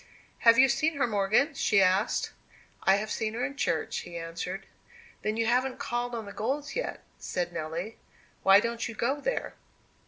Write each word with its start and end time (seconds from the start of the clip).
"Have 0.39 0.57
you 0.57 0.67
seen 0.67 0.95
her, 0.95 1.05
Morgan?" 1.05 1.53
she 1.53 1.79
asked. 1.79 2.31
"I 2.81 2.95
have 2.95 3.11
seen 3.11 3.35
her 3.35 3.45
in 3.45 3.55
church," 3.55 3.97
he 3.97 4.17
answered. 4.17 4.65
"Then 5.21 5.37
you 5.37 5.45
haven't 5.45 5.77
called 5.77 6.15
on 6.15 6.25
the 6.25 6.33
Golds 6.33 6.75
yet," 6.75 7.03
said 7.19 7.53
Nelly. 7.53 7.99
"Why 8.41 8.59
don't 8.59 8.87
you 8.89 8.95
go 8.95 9.19
there?" 9.21 9.53